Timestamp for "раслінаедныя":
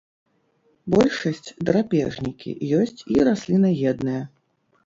3.29-4.29